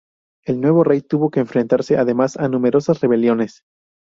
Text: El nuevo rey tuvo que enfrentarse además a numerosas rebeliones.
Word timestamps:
El 0.45 0.61
nuevo 0.61 0.83
rey 0.83 1.01
tuvo 1.03 1.29
que 1.29 1.41
enfrentarse 1.41 1.95
además 1.95 2.35
a 2.35 2.47
numerosas 2.49 3.01
rebeliones. 3.01 3.61